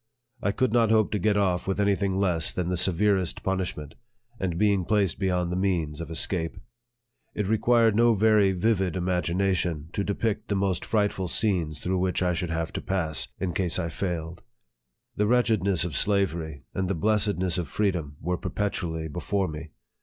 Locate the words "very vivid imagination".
8.15-9.89